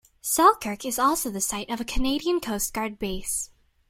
Selkirk 0.23 0.83
is 0.83 0.97
also 0.97 1.29
the 1.29 1.39
site 1.39 1.69
of 1.69 1.79
a 1.79 1.85
Canadian 1.85 2.39
Coast 2.39 2.73
Guard 2.73 2.97
base. 2.97 3.51